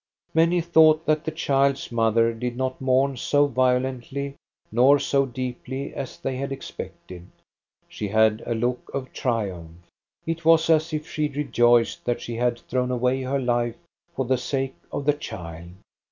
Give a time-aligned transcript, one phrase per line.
[0.33, 4.33] Many thought that the child's mother did not mourn so violently
[4.71, 7.27] nor so deeply as they had expected;
[7.87, 9.85] she had a look of triumph.
[10.25, 13.77] It was as if she rejoiced that she had thrown away her life
[14.15, 15.69] for the sake of the child.